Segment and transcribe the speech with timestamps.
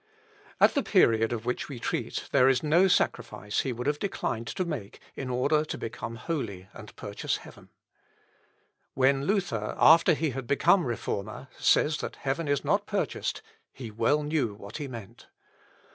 [0.59, 4.47] At the period of which we treat there is no sacrifice he would have declined
[4.47, 7.69] to make, in order to become holy and purchase heaven.
[8.95, 14.23] When Luther, after he had become Reformer, says that heaven is not purchased, he well
[14.23, 15.27] knew what he meant.